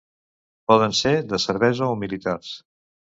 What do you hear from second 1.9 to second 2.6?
o militars.